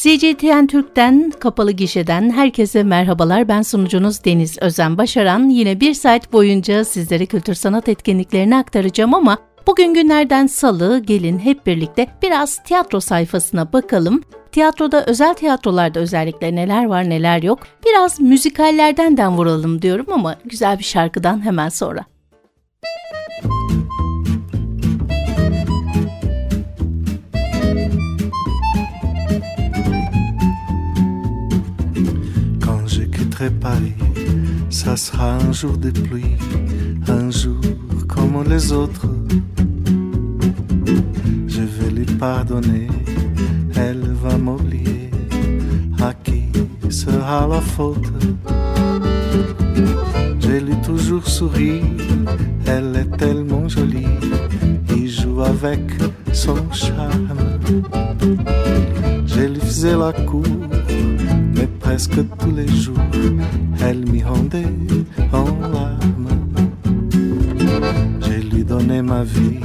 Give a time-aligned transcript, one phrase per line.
[0.00, 3.48] CCTN Türk'ten, kapalı gişeden herkese merhabalar.
[3.48, 5.48] Ben sunucunuz Deniz Özen Başaran.
[5.48, 11.66] Yine bir saat boyunca sizlere kültür sanat etkinliklerini aktaracağım ama bugün günlerden salı gelin hep
[11.66, 14.22] birlikte biraz tiyatro sayfasına bakalım.
[14.52, 17.58] Tiyatroda, özel tiyatrolarda özellikle neler var neler yok.
[17.86, 22.04] Biraz müzikallerden vuralım diyorum ama güzel bir şarkıdan hemen sonra.
[34.68, 36.36] Ça sera un jour de pluie,
[37.08, 37.58] un jour
[38.06, 39.08] comme les autres.
[41.46, 42.88] Je vais lui pardonner,
[43.74, 45.10] elle va m'oublier.
[46.02, 46.42] À qui
[46.90, 48.12] sera la faute?
[50.40, 51.80] Je lui toujours souri,
[52.66, 54.18] elle est tellement jolie.
[54.94, 55.80] Il joue avec
[56.34, 57.58] son charme.
[59.24, 60.44] Je lui faisais la cour
[61.90, 63.10] presque tous les jours,
[63.84, 64.76] elle m'y rendait
[65.32, 66.28] en larmes.
[68.22, 69.58] J'ai lui donné ma vie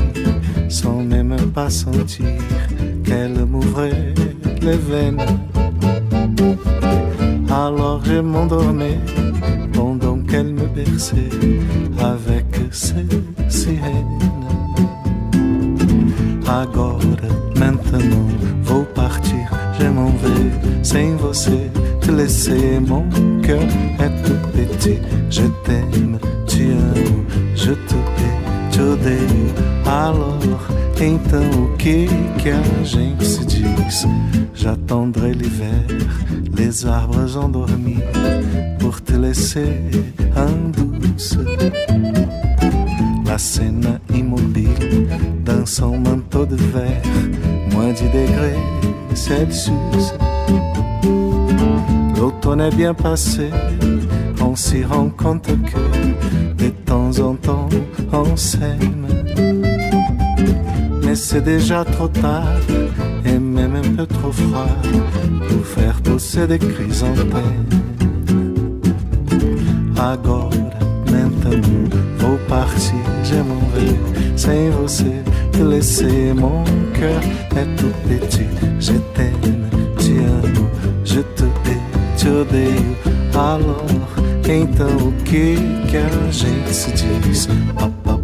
[0.67, 2.25] sans même pas sentir
[3.03, 4.15] qu'elle m'ouvrait
[4.59, 5.21] les veines.
[7.47, 8.97] Alors je m'endormais
[9.71, 11.35] pendant qu'elle me berçait
[11.99, 13.07] avec ses
[13.49, 14.19] sirènes.
[16.47, 16.99] Agora,
[17.59, 18.27] maintenant,
[18.63, 19.45] vou partir,
[19.79, 21.69] je m'en vais sem você
[22.05, 22.79] te laisser.
[22.79, 23.03] Mon
[23.41, 23.61] cœur
[23.99, 24.99] est tout petit.
[25.29, 27.25] Je t'aime, te amo,
[27.55, 29.45] je te hais, te odeio.
[29.85, 30.39] Alors,
[30.99, 32.07] então o que
[32.41, 34.07] que a gente se diz?
[34.55, 35.85] J'attendrai l'hiver,
[36.57, 38.03] les arbres endormis,
[38.79, 39.81] pour te laisser
[40.35, 41.37] en douce.
[43.25, 45.07] La scène immobile,
[45.43, 47.03] dans son manteau de verre,
[47.71, 48.59] moins 10 degrés
[49.13, 50.13] Celsius.
[52.45, 53.49] L'automne est bien passé,
[54.39, 57.67] on s'y rend compte que de temps en temps
[58.13, 59.07] on s'aime.
[61.03, 62.45] Mais c'est déjà trop tard
[63.25, 64.67] et même un peu trop froid
[65.49, 67.65] pour faire pousser des chrysanthèmes.
[69.97, 70.51] Agora,
[71.11, 71.79] maintenant,
[72.19, 75.15] vou partir, je m'en vais sem você
[75.63, 76.31] laisser.
[76.35, 76.63] Mon
[76.93, 77.21] cœur
[77.57, 78.45] est tout petit,
[78.79, 79.67] je t'aime,
[79.97, 80.69] te amo,
[81.03, 81.45] je te
[82.25, 82.97] te odeio.
[83.35, 83.85] Alors,
[84.49, 85.55] então o que
[85.87, 87.47] que a gente se diz?
[87.75, 88.15] Pa, pa,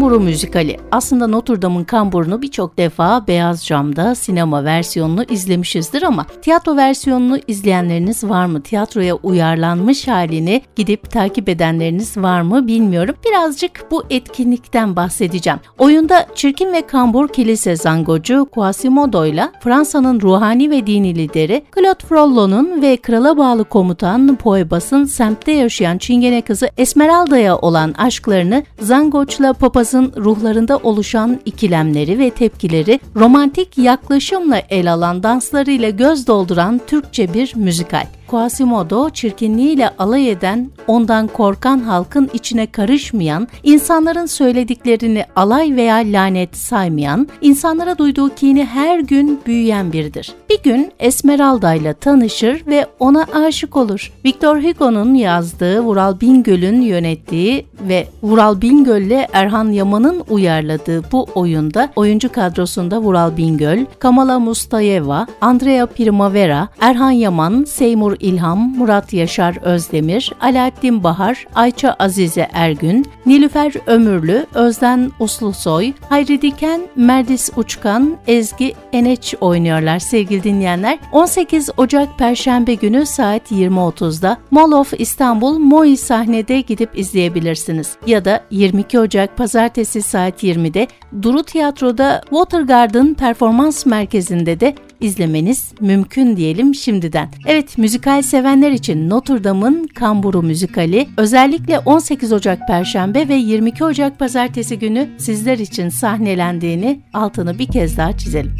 [0.00, 0.76] Kamburu müzikali.
[0.92, 8.24] Aslında Notre Dame'ın Kamburu'nu birçok defa beyaz camda sinema versiyonunu izlemişizdir ama tiyatro versiyonunu izleyenleriniz
[8.24, 8.62] var mı?
[8.62, 13.14] Tiyatroya uyarlanmış halini gidip takip edenleriniz var mı bilmiyorum.
[13.28, 15.58] Birazcık bu etkinlikten bahsedeceğim.
[15.78, 22.82] Oyunda Çirkin ve Kambur Kilise Zangocu Quasimodo ile Fransa'nın ruhani ve dini lideri Claude Frollo'nun
[22.82, 30.76] ve krala bağlı komutan Poebas'ın semtte yaşayan Çingene kızı Esmeralda'ya olan aşklarını Zangoç'la papazın ruhlarında
[30.76, 38.06] oluşan ikilemleri ve tepkileri romantik yaklaşımla el alan danslarıyla göz dolduran Türkçe bir müzikal.
[38.30, 47.28] Quasimodo çirkinliğiyle alay eden, ondan korkan halkın içine karışmayan, insanların söylediklerini alay veya lanet saymayan,
[47.40, 50.32] insanlara duyduğu kini her gün büyüyen biridir.
[50.50, 54.12] Bir gün Esmeralda ile tanışır ve ona aşık olur.
[54.24, 61.92] Victor Hugo'nun yazdığı, Vural Bingöl'ün yönettiği ve Vural Bingöl ile Erhan Yaman'ın uyarladığı bu oyunda
[61.96, 70.32] oyuncu kadrosunda Vural Bingöl, Kamala Mustayeva, Andrea Primavera, Erhan Yaman, Seymour İlham, Murat Yaşar Özdemir,
[70.40, 79.34] Alaaddin Bahar, Ayça Azize Ergün, Nilüfer Ömürlü, Özden Uslusoy, Hayri Diken, Merdis Uçkan, Ezgi Eneç
[79.40, 80.98] oynuyorlar sevgili dinleyenler.
[81.12, 87.96] 18 Ocak Perşembe günü saat 20.30'da Mall of İstanbul Moi sahnede gidip izleyebilirsiniz.
[88.06, 90.88] Ya da 22 Ocak Pazartesi saat 20'de
[91.22, 97.28] Duru Tiyatro'da Water Garden Performans Merkezi'nde de izlemeniz mümkün diyelim şimdiden.
[97.46, 104.18] Evet müzikal sevenler için Notre Dame'ın Kamburu müzikali özellikle 18 Ocak Perşembe ve 22 Ocak
[104.18, 108.52] Pazartesi günü sizler için sahnelendiğini altını bir kez daha çizelim.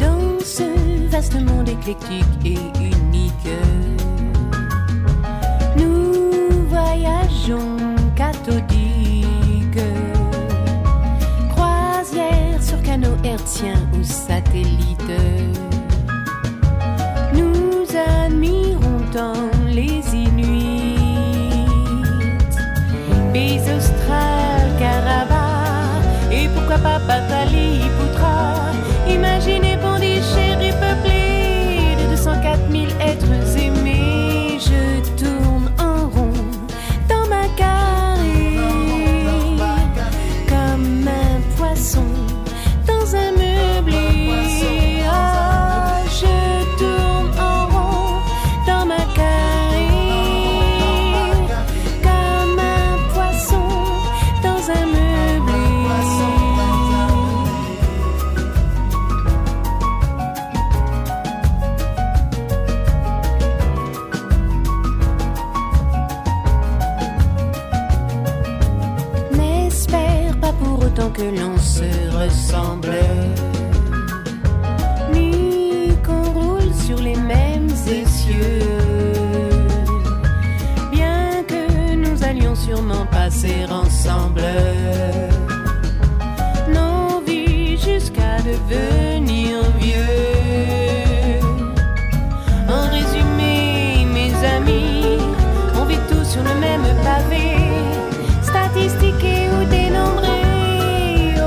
[0.00, 0.60] Dans
[1.68, 2.79] éclectique et
[13.94, 15.12] ou satellite.
[17.34, 20.96] Nous admirons tant les Inuits,
[23.32, 25.48] pays australes, Caraba,
[26.30, 28.79] et pourquoi pas Patali, Poutra.
[88.70, 89.58] devenir.
[92.68, 95.18] En résumé, mes amis,
[95.80, 97.56] on vit tous sur le même pavé,
[98.42, 100.38] statistiqué ou dénombré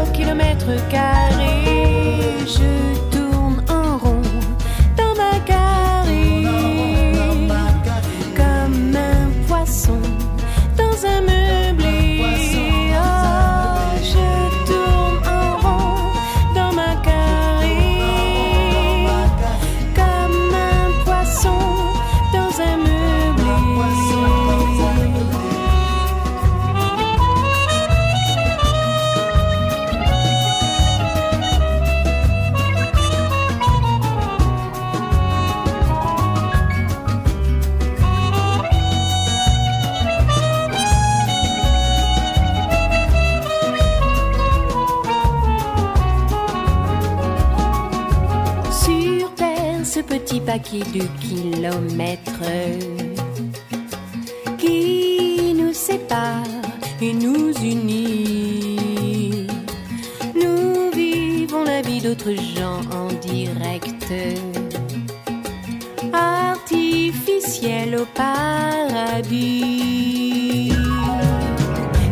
[0.01, 1.12] au kilomètre carré.
[54.57, 56.43] Qui nous sépare
[57.01, 59.47] et nous unit.
[60.35, 64.13] Nous vivons la vie d'autres gens en direct,
[66.13, 69.51] artificiel au paradis.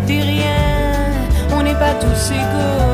[0.07, 1.13] T'es rien,
[1.55, 2.90] on n'est pas tous égaux,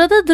[0.00, 0.26] Sırada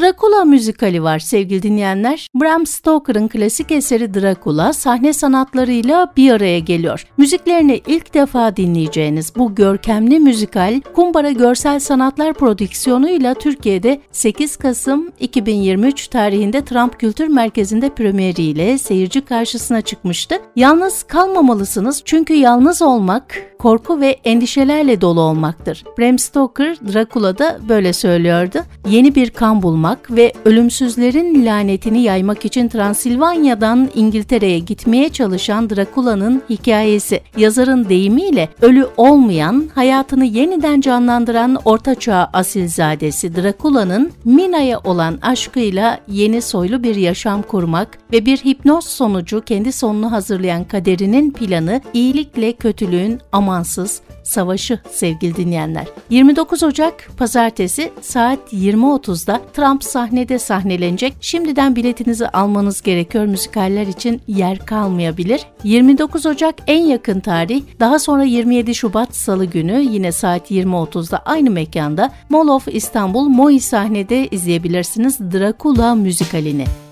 [0.57, 2.29] müzikali var sevgili dinleyenler.
[2.35, 7.07] Bram Stoker'ın klasik eseri Dracula sahne sanatlarıyla bir araya geliyor.
[7.17, 16.09] Müziklerini ilk defa dinleyeceğiniz bu görkemli müzikal Kumbara Görsel Sanatlar prodüksiyonuyla Türkiye'de 8 Kasım 2023
[16.09, 20.35] tarihinde Trump Kültür Merkezi'nde premieriyle seyirci karşısına çıkmıştı.
[20.57, 25.85] Yalnız kalmamalısınız çünkü yalnız olmak korku ve endişelerle dolu olmaktır.
[25.99, 28.59] Bram Stoker Dracula'da böyle söylüyordu.
[28.89, 37.21] Yeni bir kan bulmak ve ölümsüzlerin lanetini yaymak için Transilvanya'dan İngiltere'ye gitmeye çalışan Dracula'nın hikayesi.
[37.37, 46.83] Yazarın deyimiyle ölü olmayan, hayatını yeniden canlandıran ortaçağ asilzadesi Dracula'nın Mina'ya olan aşkıyla yeni soylu
[46.83, 54.01] bir yaşam kurmak ve bir hipnoz sonucu kendi sonunu hazırlayan kaderinin planı iyilikle kötülüğün amansız
[54.27, 55.87] savaşı sevgili dinleyenler.
[56.11, 61.15] 29 Ocak pazartesi saat 20.30'da Trump sahnede sahnelenecek.
[61.21, 63.25] Şimdiden biletinizi almanız gerekiyor.
[63.25, 65.47] Müzikaller için yer kalmayabilir.
[65.65, 67.63] 29 Ocak en yakın tarih.
[67.81, 73.61] Daha sonra 27 Şubat Salı günü yine saat 20.30'da aynı mekanda Mall of İstanbul Moi
[73.61, 76.86] sahnede izleyebilirsiniz Dracula müzikalini.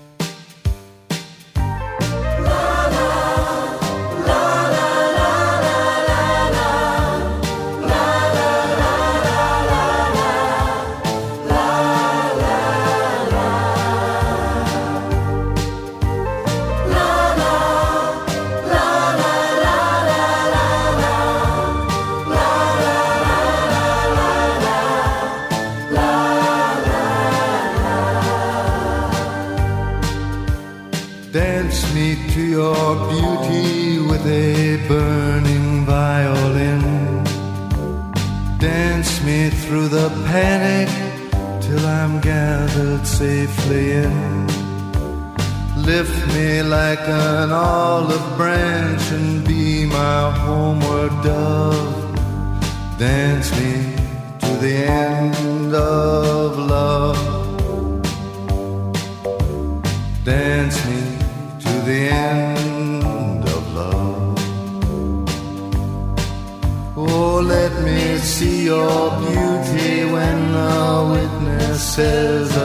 [43.17, 44.47] Safely in.
[45.77, 51.95] Lift me like an olive branch and be my homeward dove.
[52.97, 53.73] Dance me
[54.43, 54.75] to the
[55.07, 57.21] end of love.
[60.25, 61.01] Dance me
[61.63, 64.37] to the end of love.
[66.97, 70.77] Oh, let me see your beauty when the
[71.15, 72.44] witnesses are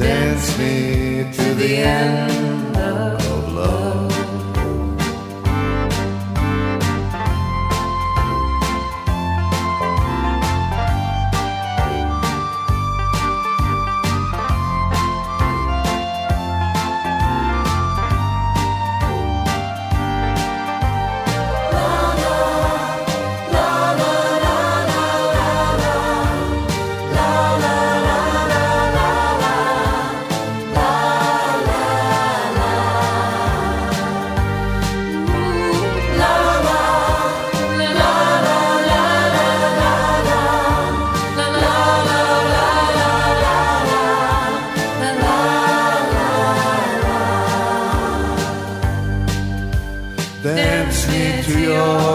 [0.00, 3.29] dance me to the end of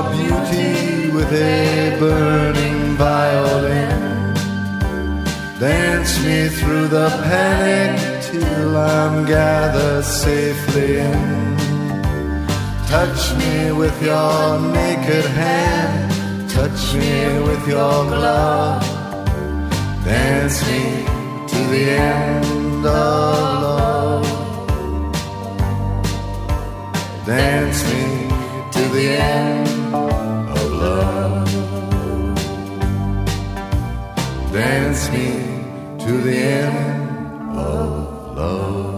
[0.04, 4.34] beauty with a burning violin.
[5.60, 11.56] Dance me through the panic till I'm gathered safely in.
[12.88, 18.84] Touch me with your naked hand, touch me with your glove.
[20.04, 21.06] Dance me
[21.52, 24.25] to the end of love.
[27.25, 28.25] Dance me
[28.96, 31.52] the end of love.
[34.54, 35.28] Dance me
[36.06, 38.95] to the end of love.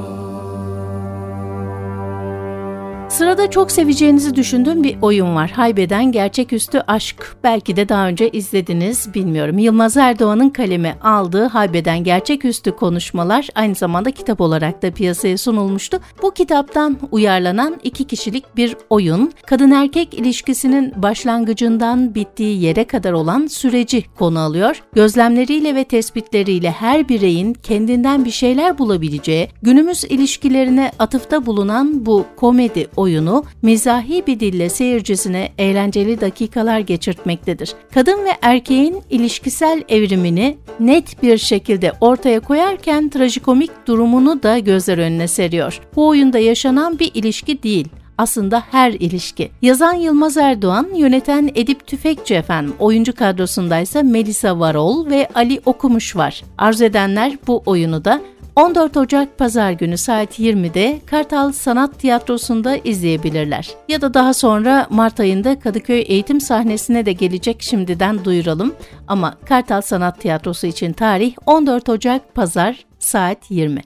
[3.17, 5.49] Sırada çok seveceğinizi düşündüğüm bir oyun var.
[5.49, 7.35] Haybeden Gerçeküstü Aşk.
[7.43, 9.57] Belki de daha önce izlediniz bilmiyorum.
[9.57, 15.99] Yılmaz Erdoğan'ın kalemi aldığı Haybeden Gerçeküstü konuşmalar aynı zamanda kitap olarak da piyasaya sunulmuştu.
[16.21, 19.31] Bu kitaptan uyarlanan iki kişilik bir oyun.
[19.45, 24.83] Kadın erkek ilişkisinin başlangıcından bittiği yere kadar olan süreci konu alıyor.
[24.93, 32.87] Gözlemleriyle ve tespitleriyle her bireyin kendinden bir şeyler bulabileceği, günümüz ilişkilerine atıfta bulunan bu komedi
[32.95, 37.73] oyunu oyunu mizahi bir dille seyircisine eğlenceli dakikalar geçirtmektedir.
[37.93, 45.27] Kadın ve erkeğin ilişkisel evrimini net bir şekilde ortaya koyarken trajikomik durumunu da gözler önüne
[45.27, 45.79] seriyor.
[45.95, 47.87] Bu oyunda yaşanan bir ilişki değil,
[48.17, 49.51] aslında her ilişki.
[49.61, 52.73] Yazan Yılmaz Erdoğan, yöneten Edip Tüfekçi efendim.
[52.79, 56.43] Oyuncu kadrosundaysa Melisa Varol ve Ali Okumuş var.
[56.57, 58.21] Arzu edenler bu oyunu da
[58.57, 63.69] 14 Ocak Pazar günü saat 20'de Kartal Sanat Tiyatrosu'nda izleyebilirler.
[63.87, 68.75] Ya da daha sonra Mart ayında Kadıköy eğitim sahnesine de gelecek şimdiden duyuralım.
[69.07, 73.81] Ama Kartal Sanat Tiyatrosu için tarih 14 Ocak Pazar saat 20.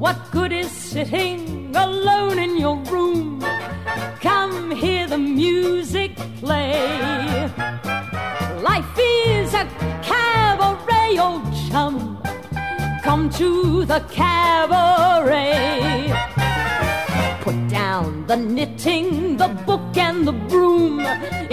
[0.00, 2.43] What good is sitting alone
[5.44, 6.72] music play.
[8.70, 9.64] Life is a
[10.08, 11.94] cabaret, old chum.
[13.06, 15.52] Come to the cabaret.
[17.46, 21.00] Put down the knitting, the book, and the broom.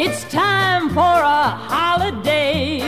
[0.03, 2.79] It's time for a holiday.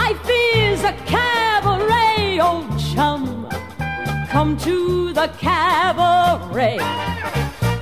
[0.00, 3.48] Life is a cabaret, old chum.
[4.34, 7.15] Come to the cabaret.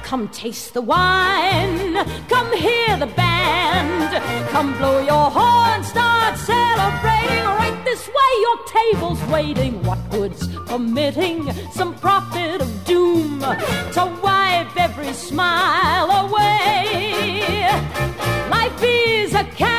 [0.05, 1.95] Come taste the wine.
[2.29, 4.23] Come hear the band.
[4.51, 5.83] Come blow your horn.
[5.83, 7.45] Start celebrating.
[7.59, 9.83] Right this way, your table's waiting.
[9.83, 17.67] What good's permitting some prophet of doom to wipe every smile away?
[18.51, 19.74] Life is a cabaret,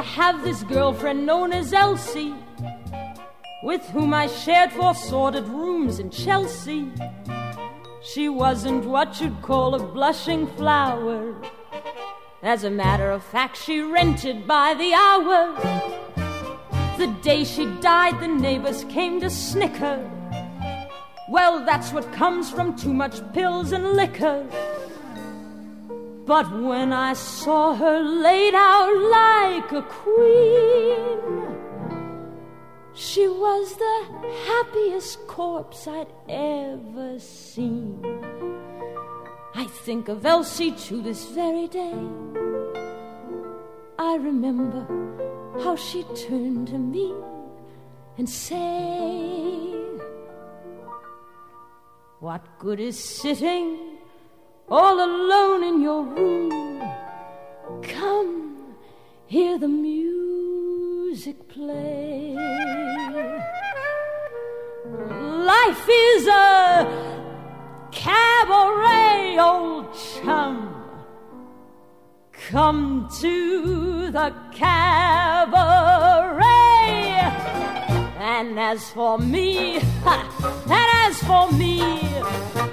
[0.00, 2.34] to have this girlfriend known as Elsie,
[3.62, 6.90] with whom I shared four sordid rooms in Chelsea.
[8.02, 11.34] She wasn't what you'd call a blushing flower.
[12.42, 15.54] As a matter of fact, she rented by the hour.
[16.96, 19.98] The day she died, the neighbors came to snicker.
[21.28, 24.46] Well, that's what comes from too much pills and liquor.
[26.30, 31.18] But when I saw her laid out like a queen,
[32.94, 33.98] she was the
[34.46, 38.00] happiest corpse I'd ever seen.
[39.56, 41.98] I think of Elsie to this very day.
[43.98, 44.86] I remember
[45.64, 47.12] how she turned to me
[48.18, 50.00] and said,
[52.20, 53.89] What good is sitting
[54.70, 56.80] all alone in your room.
[57.82, 58.76] Come,
[59.26, 62.36] hear the music play.
[64.84, 66.86] Life is a
[67.90, 70.76] cabaret, old chum.
[72.32, 75.60] Come to the cabaret.
[78.18, 81.80] And as for me, and for me,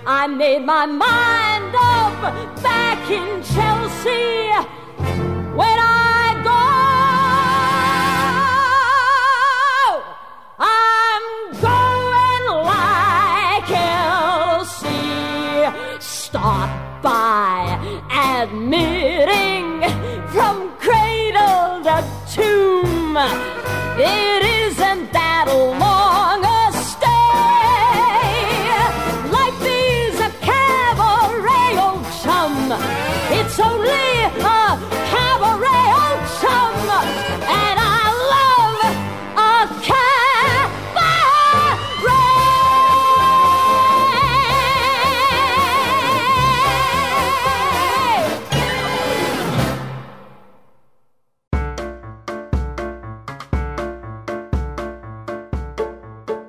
[0.06, 2.22] I made my mind up
[2.62, 4.52] back in Chelsea
[5.56, 6.66] when I go.
[10.60, 11.26] I'm
[11.68, 13.72] going like
[14.52, 15.00] Elsie.
[16.00, 16.70] Start
[17.02, 17.80] by
[18.12, 19.82] admitting
[20.30, 23.18] from cradle to tomb.
[23.98, 25.87] It isn't that long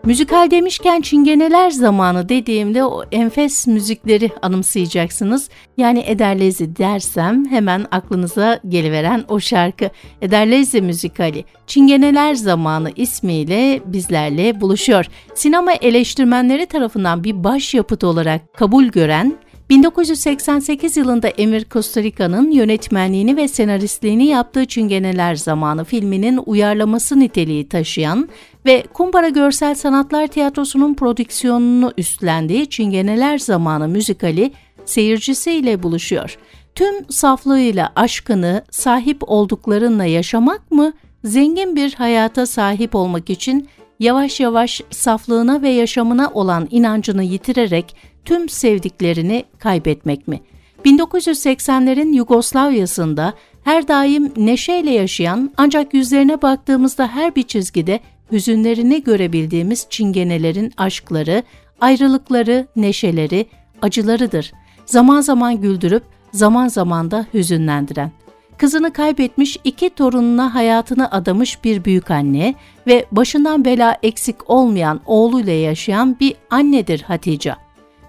[0.09, 5.51] Müzikal demişken çingeneler zamanı dediğimde o enfes müzikleri anımsayacaksınız.
[5.77, 9.91] Yani Ederlezi dersem hemen aklınıza geliveren o şarkı
[10.23, 15.07] Ederlezi müzikali Çingeneler Zamanı ismiyle bizlerle buluşuyor.
[15.35, 19.37] Sinema eleştirmenleri tarafından bir başyapıt olarak kabul gören
[19.71, 28.29] 1988 yılında Emir Kostarika'nın yönetmenliğini ve senaristliğini yaptığı Çingeneler Zamanı filminin uyarlaması niteliği taşıyan
[28.67, 34.53] ve Kumbara Görsel Sanatlar Tiyatrosu'nun prodüksiyonunu üstlendiği Çingeneler Zamanı müzikali
[34.85, 36.39] seyircisiyle buluşuyor.
[36.75, 40.93] Tüm saflığıyla aşkını sahip olduklarınla yaşamak mı,
[41.25, 43.69] zengin bir hayata sahip olmak için
[44.01, 47.97] yavaş yavaş saflığına ve yaşamına olan inancını yitirerek
[48.29, 50.41] tüm sevdiklerini kaybetmek mi?
[50.85, 58.01] 1980'lerin Yugoslavya'sında her daim neşeyle yaşayan ancak yüzlerine baktığımızda her bir çizgide
[58.33, 61.43] hüzünlerini görebildiğimiz çingenelerin aşkları,
[61.81, 63.47] ayrılıkları, neşeleri,
[63.83, 64.53] acılarıdır.
[64.87, 68.13] Zaman zaman güldürüp zaman zaman da hüzünlendiren.
[68.59, 72.55] Kızını kaybetmiş iki torununa hayatını adamış bir büyük anne
[72.87, 77.68] ve başından bela eksik olmayan oğluyla yaşayan bir annedir Hatice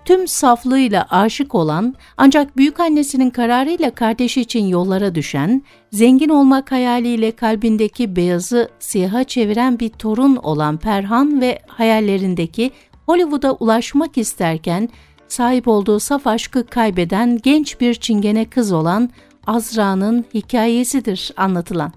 [0.10, 7.32] tüm saflığıyla aşık olan ancak büyük annesinin kararıyla kardeşi için yollara düşen, zengin olmak hayaliyle
[7.32, 12.72] kalbindeki beyazı siyaha çeviren bir torun olan Perhan ve hayallerindeki
[13.06, 14.89] Hollywood'a ulaşmak isterken
[15.28, 19.10] sahip olduğu saf aşkı kaybeden genç bir çingene kız olan
[19.48, 21.91] Azra'nın hikayesidir anlatılan.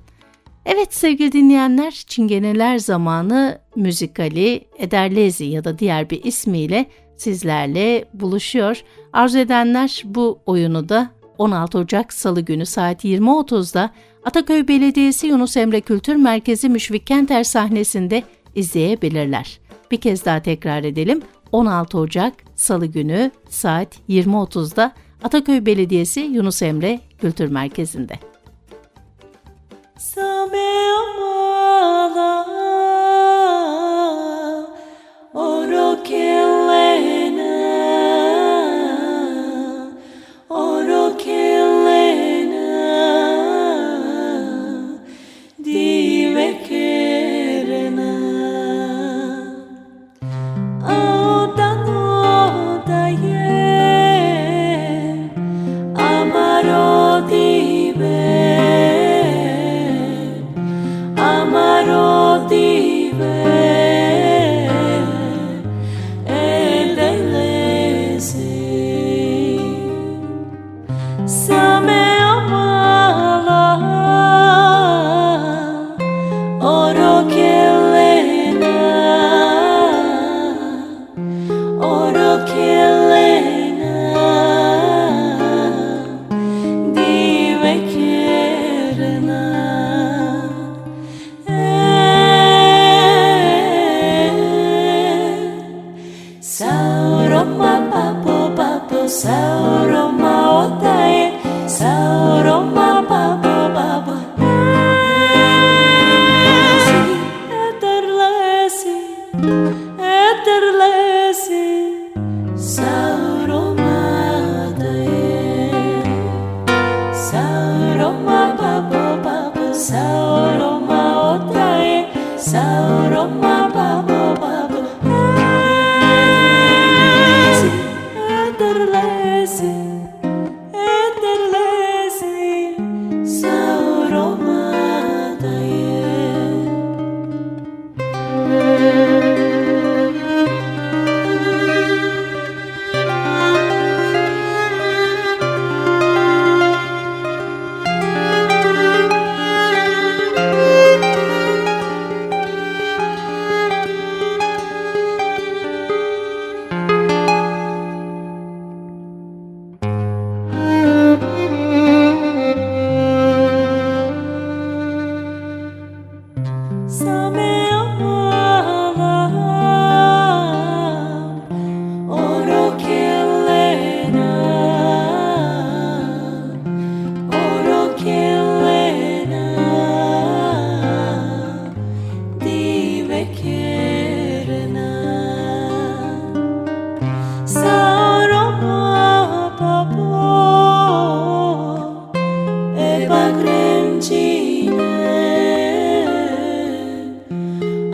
[0.66, 6.86] Evet sevgili dinleyenler, Çingeneler Zamanı müzikali Ederlezi ya da diğer bir ismiyle
[7.22, 8.82] sizlerle buluşuyor.
[9.12, 13.90] Arzu edenler bu oyunu da 16 Ocak Salı günü saat 20.30'da
[14.24, 18.22] Ataköy Belediyesi Yunus Emre Kültür Merkezi Müşfik Kenter sahnesinde
[18.54, 19.60] izleyebilirler.
[19.90, 21.22] Bir kez daha tekrar edelim.
[21.52, 28.18] 16 Ocak Salı günü saat 20.30'da Ataköy Belediyesi Yunus Emre Kültür Merkezi'nde.
[29.98, 30.72] Sabe
[36.12, 37.21] can't let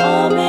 [0.08, 0.47] 止め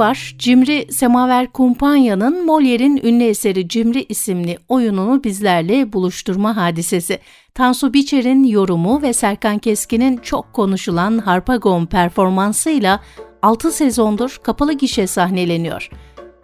[0.00, 0.34] var.
[0.38, 7.18] Cimri, Semaver Kumpanya'nın Molière'in ünlü eseri Cimri isimli oyununu bizlerle buluşturma hadisesi.
[7.54, 13.00] Tansu Biçer'in yorumu ve Serkan Keskin'in çok konuşulan Harpagon performansıyla
[13.42, 15.90] 6 sezondur kapalı gişe sahneleniyor.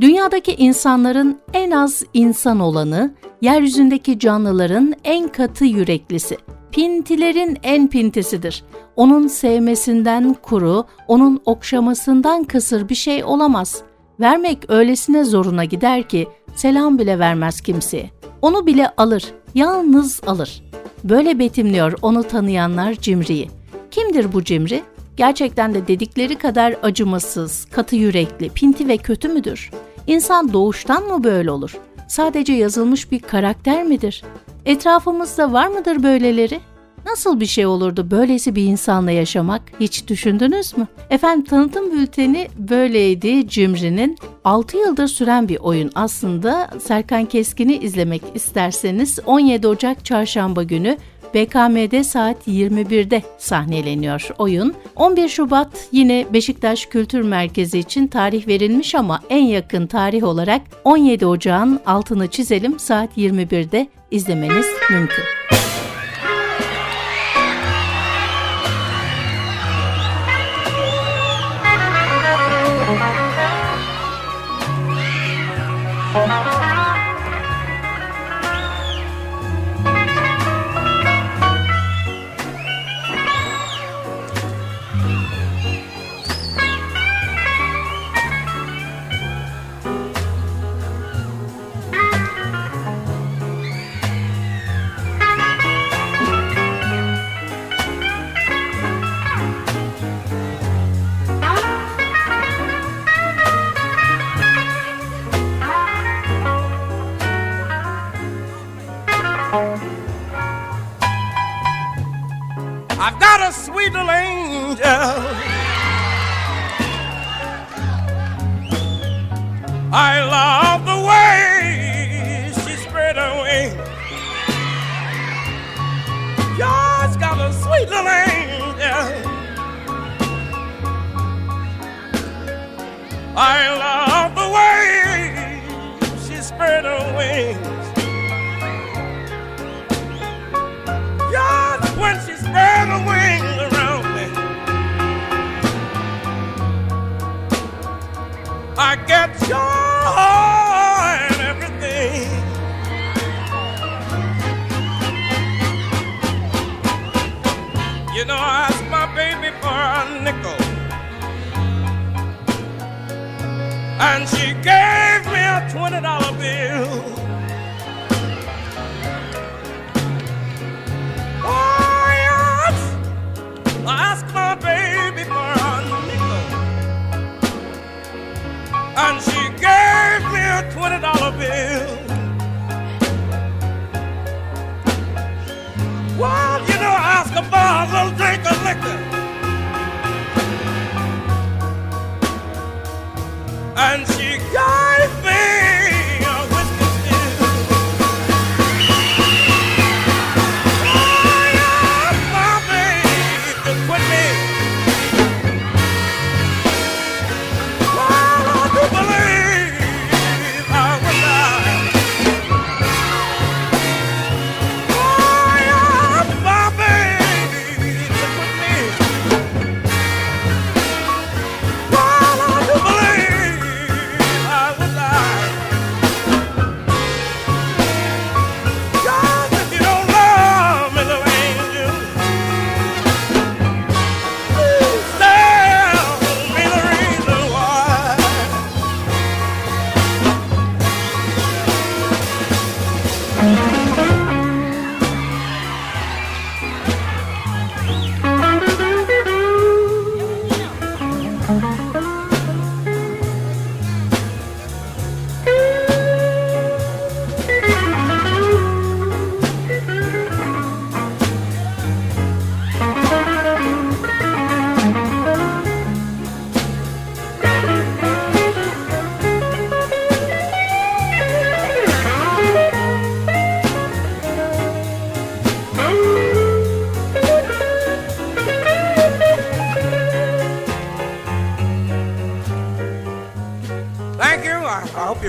[0.01, 6.37] Dünyadaki insanların en az insan olanı, yeryüzündeki canlıların en katı yüreklisi,
[6.76, 8.64] pintilerin en pintisidir.
[8.96, 13.82] Onun sevmesinden kuru, onun okşamasından kısır bir şey olamaz.
[14.20, 18.10] Vermek öylesine zoruna gider ki selam bile vermez kimseye.
[18.42, 20.62] Onu bile alır, yalnız alır.
[21.04, 23.50] Böyle betimliyor onu tanıyanlar Cimri'yi.
[23.90, 24.82] Kimdir bu Cimri?
[25.16, 29.70] Gerçekten de dedikleri kadar acımasız, katı yürekli, pinti ve kötü müdür?
[30.06, 31.78] İnsan doğuştan mı böyle olur?
[32.09, 34.23] Sadece yazılmış bir karakter midir?
[34.64, 36.61] Etrafımızda var mıdır böyleleri?
[37.07, 40.87] Nasıl bir şey olurdu böylesi bir insanla yaşamak hiç düşündünüz mü?
[41.11, 49.19] Efendim tanıtım bülteni böyleydi Cimri'nin 6 yıldır süren bir oyun aslında Serkan Keskin'i izlemek isterseniz
[49.27, 50.97] 17 Ocak çarşamba günü
[51.34, 54.74] BKM'de saat 21'de sahneleniyor oyun.
[54.96, 61.26] 11 Şubat yine Beşiktaş Kültür Merkezi için tarih verilmiş ama en yakın tarih olarak 17
[61.26, 65.24] Ocağın altını çizelim saat 21'de izlemeniz mümkün.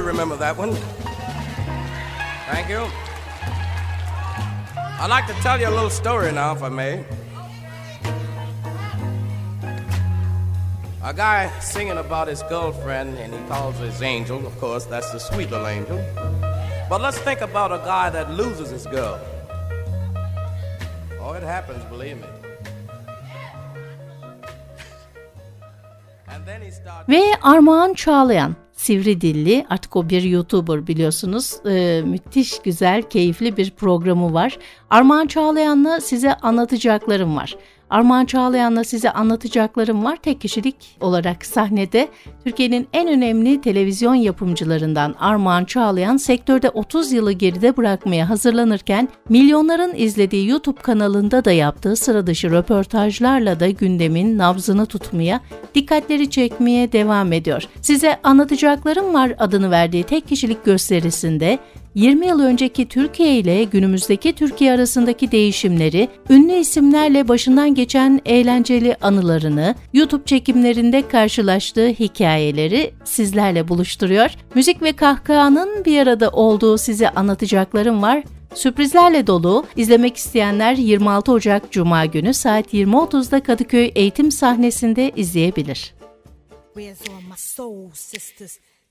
[0.01, 0.73] Remember that one.
[2.51, 2.87] Thank you.
[4.99, 7.05] I'd like to tell you a little story now, if I may.
[11.03, 14.45] A guy singing about his girlfriend, and he calls his angel.
[14.45, 15.97] Of course, that's the sweet little angel.
[16.89, 19.19] But let's think about a guy that loses his girl.
[21.21, 22.27] Oh, it happens, believe me.
[26.27, 27.07] And then he starts.
[27.09, 28.55] Ve Armağan Çağlayan
[28.87, 31.53] sivri dilli artık o bir YouTuber biliyorsunuz.
[31.65, 34.57] Ee, müthiş güzel keyifli bir programı var.
[34.89, 37.55] Armağan Çağlayan'la size anlatacaklarım var.
[37.89, 40.17] Armağan Çağlayan'la size anlatacaklarım var.
[40.17, 42.07] Tek kişilik olarak sahnede
[42.45, 50.47] Türkiye'nin en önemli televizyon yapımcılarından Armağan Çağlayan sektörde 30 yılı geride bırakmaya hazırlanırken milyonların izlediği
[50.47, 55.41] YouTube kanalında da yaptığı sıra dışı röportajlarla da gündemin nabzını tutmaya,
[55.75, 57.63] dikkatleri çekmeye devam ediyor.
[57.81, 61.59] Size anlatacaklarım var adını verdiği tek kişilik gösterisinde
[61.97, 69.75] 20 yıl önceki Türkiye ile günümüzdeki Türkiye arasındaki değişimleri, ünlü isimlerle başından geçen eğlenceli anılarını,
[69.93, 74.31] YouTube çekimlerinde karşılaştığı hikayeleri sizlerle buluşturuyor.
[74.55, 78.23] Müzik ve kahkahanın bir arada olduğu size anlatacaklarım var.
[78.53, 85.93] Sürprizlerle dolu, izlemek isteyenler 26 Ocak Cuma günü saat 20.30'da Kadıköy eğitim sahnesinde izleyebilir.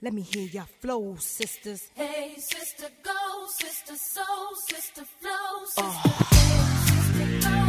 [0.01, 0.13] Where's all my soul sisters?
[0.13, 1.91] Let me hear your flow, sisters.
[1.95, 5.83] Hey, sister, go, sister, soul, sister, flow, sister.
[5.85, 6.29] Ah.
[6.33, 7.66] Hey, sister, go,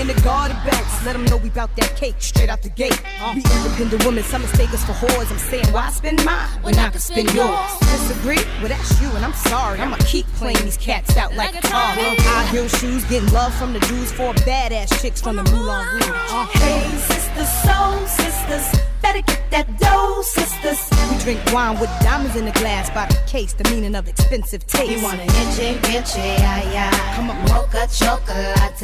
[0.00, 1.04] in the garden bags.
[1.04, 3.00] Let him know we bout that cake straight out the gate.
[3.34, 5.30] Be independent women, some mistake us for whores.
[5.30, 7.78] I'm saying, why spend mine when I can spend yours?
[7.80, 8.42] Disagree?
[8.60, 9.80] Well, that's you, and I'm sorry.
[9.80, 11.94] I'ma keep playing these cats out like a car.
[11.96, 16.08] High heel shoes, getting love from the dudes, four badass chicks from the Moulin Rouge.
[16.08, 18.80] Uh, Hey, sisters, soul sisters,
[19.12, 20.80] better get that dough, sisters.
[21.10, 24.66] we drink wine with diamonds in the glass by the case, the meaning of expensive
[24.66, 24.90] taste.
[24.90, 27.14] You wanna itchy, itchy, yeah, yeah.
[27.16, 27.38] Come on.
[27.48, 28.82] Mocha chocolate.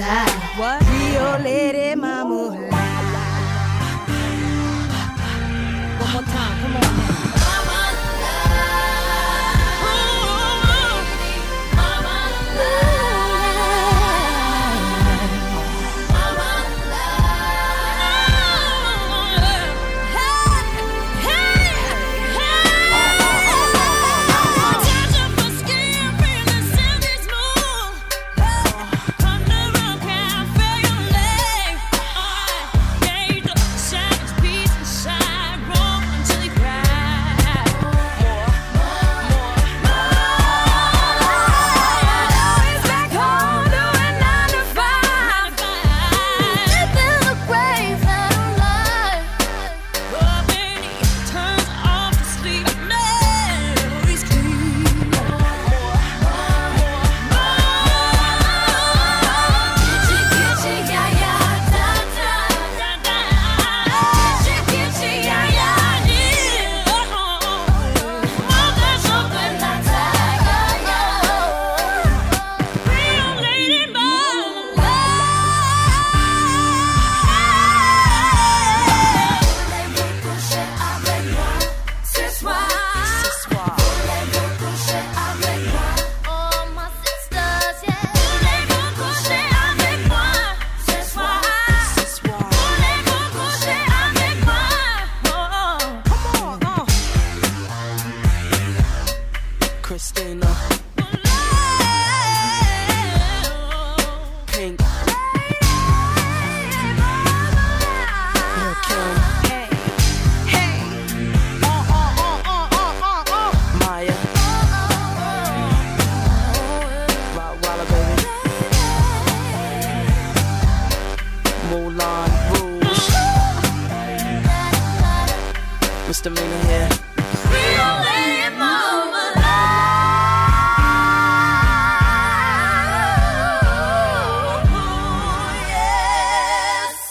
[0.56, 0.80] What?
[0.90, 2.34] Rio Lady Mama.
[6.00, 7.33] One more time, come on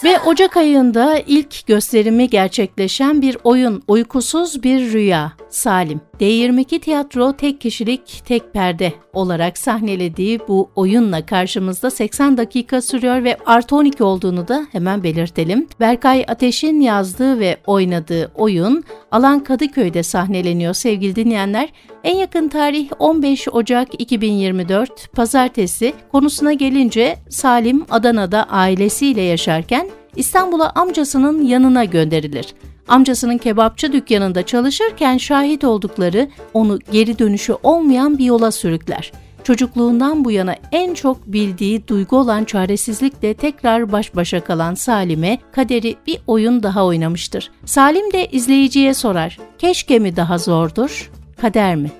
[0.04, 6.00] Ve Ocak ayında ilk gösterimi gerçekleşen bir oyun Uykusuz Bir Rüya Salim.
[6.20, 13.36] D22 Tiyatro tek kişilik tek perde olarak sahnelediği bu oyunla karşımızda 80 dakika sürüyor ve
[13.46, 15.66] artı 12 olduğunu da hemen belirtelim.
[15.80, 21.68] Berkay Ateş'in yazdığı ve oynadığı oyun Alan Kadıköy'de sahneleniyor sevgili dinleyenler.
[22.04, 31.42] En yakın tarih 15 Ocak 2024 Pazartesi konusuna gelince Salim Adana'da ailesiyle yaşarken İstanbul'a amcasının
[31.42, 32.54] yanına gönderilir.
[32.88, 39.12] Amcasının kebapçı dükkanında çalışırken şahit oldukları onu geri dönüşü olmayan bir yola sürükler.
[39.44, 45.96] Çocukluğundan bu yana en çok bildiği duygu olan çaresizlikle tekrar baş başa kalan Salim'e kaderi
[46.06, 47.50] bir oyun daha oynamıştır.
[47.64, 51.10] Salim de izleyiciye sorar, keşke mi daha zordur,
[51.40, 51.90] kader mi?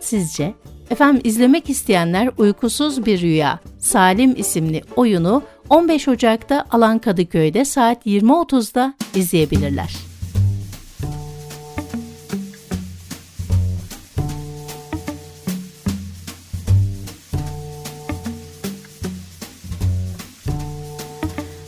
[0.00, 0.54] Sizce?
[0.90, 8.94] Efendim izlemek isteyenler Uykusuz Bir Rüya, Salim isimli oyunu 15 Ocak'ta Alan Kadıköy'de saat 20.30'da
[9.14, 9.96] izleyebilirler.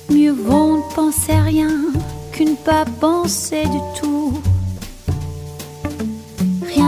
[0.08, 1.92] Mieux vaut penser rien
[2.32, 4.47] qu'une pas penser du tout.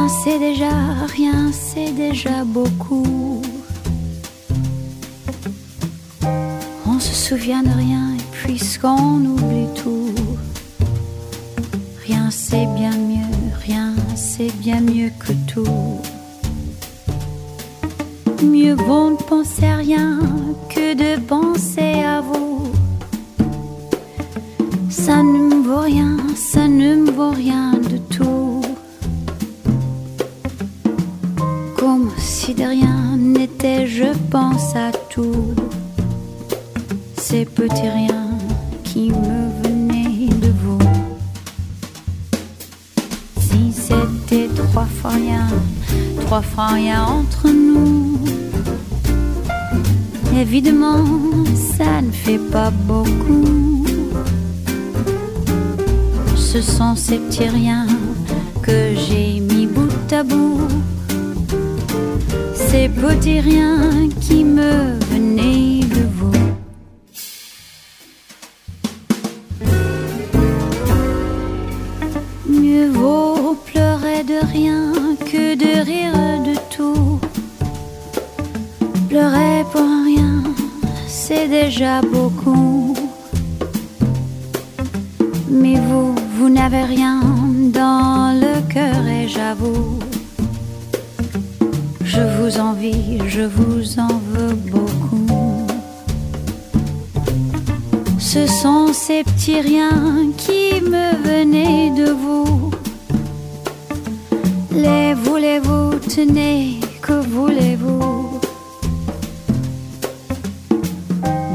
[0.01, 0.71] Rien c'est déjà,
[1.15, 3.43] rien c'est déjà beaucoup.
[6.87, 10.15] On se souvient de rien puisqu'on oublie tout,
[12.07, 16.01] rien c'est bien mieux, rien c'est bien mieux que tout.
[18.43, 20.19] Mieux vaut ne penser à rien
[20.71, 22.73] que de penser à vous.
[24.89, 27.80] Ça ne me vaut rien, ça ne me vaut rien
[32.67, 35.55] rien n'était, je pense à tout.
[37.17, 38.39] Ces petits riens
[38.85, 40.79] qui me venaient de vous.
[43.39, 45.47] Si c'était trois fois rien,
[46.27, 48.19] trois fois rien entre nous.
[50.37, 51.05] Évidemment,
[51.55, 53.85] ça ne fait pas beaucoup.
[56.37, 57.87] Ce sont ces petits riens
[58.63, 60.80] que j'ai mis bout à bout.
[62.71, 66.31] Ces petits riens qui me venaient de vous.
[72.47, 76.15] Mieux vaut pleurer de rien que de rire
[76.45, 77.19] de tout.
[79.09, 80.45] Pleurer pour rien,
[81.09, 82.30] c'est déjà beaucoup.
[92.83, 95.67] Je vous en veux beaucoup.
[98.19, 102.71] Ce sont ces petits riens qui me venaient de vous.
[104.73, 108.41] Les voulez-vous, tenez, que voulez-vous?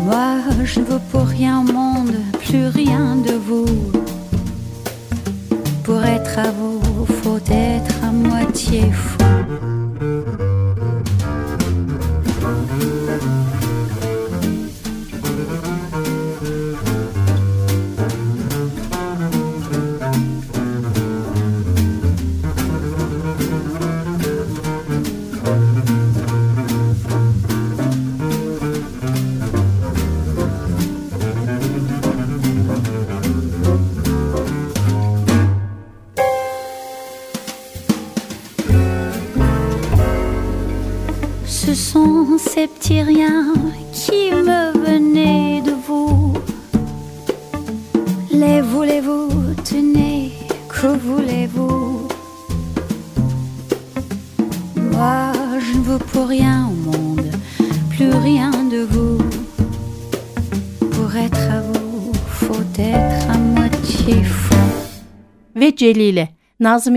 [0.05, 3.65] Moi, je ne veux pour rien au monde, plus rien de vous.
[5.84, 9.84] Pour être à vous, faut être à moitié fou.
[42.55, 43.53] Ces petits riens
[43.91, 46.33] qui me venaient de vous.
[48.31, 49.27] Les voulez-vous,
[49.69, 50.31] tenez,
[50.69, 52.07] que voulez-vous?
[54.93, 55.33] Moi,
[55.65, 57.29] je ne veux pour rien au monde,
[57.89, 59.17] plus rien de vous.
[60.93, 64.55] Pour être à vous, faut être à moitié fou.
[65.55, 66.27] ve Celile.
[66.59, 66.95] Nazım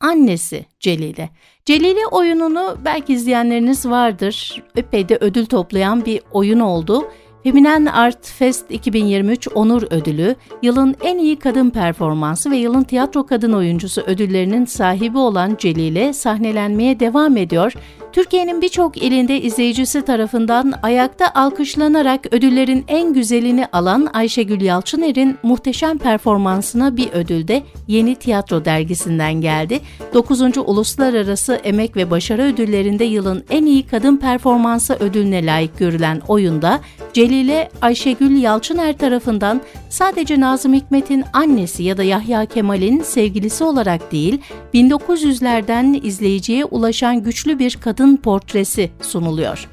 [0.00, 1.30] annesi Celile.
[1.64, 4.62] Celile oyununu belki izleyenleriniz vardır.
[4.76, 7.04] Epey de ödül toplayan bir oyun oldu.
[7.42, 13.52] Feminen Art Fest 2023 Onur Ödülü, yılın en iyi kadın performansı ve yılın tiyatro kadın
[13.52, 17.72] oyuncusu ödüllerinin sahibi olan Celile sahnelenmeye devam ediyor.
[18.18, 26.96] Türkiye'nin birçok ilinde izleyicisi tarafından ayakta alkışlanarak ödüllerin en güzelini alan Ayşegül Yalçıner'in muhteşem performansına
[26.96, 29.80] bir ödül de Yeni Tiyatro dergisinden geldi.
[30.14, 30.40] 9.
[30.56, 36.80] Uluslararası Emek ve Başarı Ödülleri'nde yılın en iyi kadın performansı ödülüne layık görülen oyunda
[37.12, 44.40] Celile Ayşegül Yalçıner tarafından sadece Nazım Hikmet'in annesi ya da Yahya Kemal'in sevgilisi olarak değil,
[44.74, 49.68] 1900'lerden izleyiciye ulaşan güçlü bir kadın portresi sunuluyor.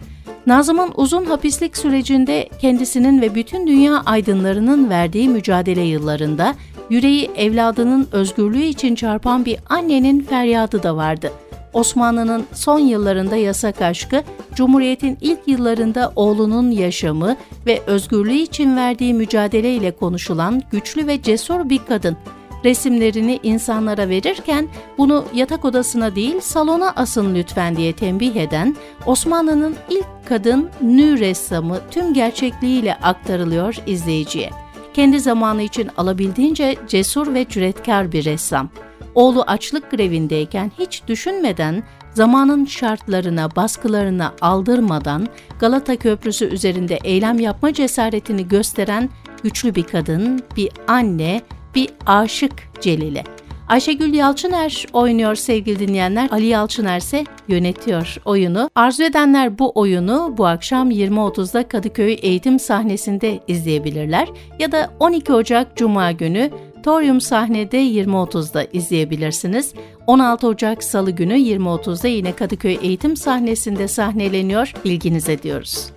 [0.47, 6.55] Nazım'ın uzun hapislik sürecinde kendisinin ve bütün dünya aydınlarının verdiği mücadele yıllarında
[6.89, 11.31] yüreği evladının özgürlüğü için çarpan bir annenin feryadı da vardı.
[11.73, 14.23] Osmanlı'nın son yıllarında yasak aşkı,
[14.55, 21.79] Cumhuriyet'in ilk yıllarında oğlunun yaşamı ve özgürlüğü için verdiği mücadeleyle konuşulan güçlü ve cesur bir
[21.87, 22.17] kadın
[22.65, 30.05] resimlerini insanlara verirken bunu yatak odasına değil salona asın lütfen diye tembih eden Osmanlı'nın ilk
[30.29, 34.49] kadın nü ressamı tüm gerçekliğiyle aktarılıyor izleyiciye.
[34.93, 38.69] Kendi zamanı için alabildiğince cesur ve cüretkar bir ressam.
[39.15, 45.27] Oğlu açlık grevindeyken hiç düşünmeden zamanın şartlarına, baskılarına aldırmadan
[45.59, 49.09] Galata Köprüsü üzerinde eylem yapma cesaretini gösteren
[49.43, 51.41] güçlü bir kadın, bir anne,
[51.75, 53.23] bir aşık Celil'e.
[53.67, 56.29] Ayşegül Yalçıner oynuyor sevgili dinleyenler.
[56.31, 58.69] Ali Yalçıner ise yönetiyor oyunu.
[58.75, 64.27] Arzu edenler bu oyunu bu akşam 20.30'da Kadıköy eğitim sahnesinde izleyebilirler.
[64.59, 66.51] Ya da 12 Ocak Cuma günü
[66.83, 69.73] Torium sahnede 20.30'da izleyebilirsiniz.
[70.07, 74.73] 16 Ocak Salı günü 20.30'da yine Kadıköy eğitim sahnesinde sahneleniyor.
[74.85, 75.94] Bilginize diyoruz.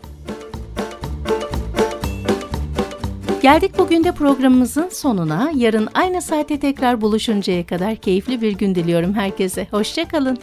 [3.43, 5.51] Geldik bugün de programımızın sonuna.
[5.55, 9.66] Yarın aynı saate tekrar buluşuncaya kadar keyifli bir gün diliyorum herkese.
[9.70, 10.39] Hoşçakalın.